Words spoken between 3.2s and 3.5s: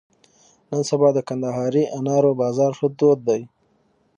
دی.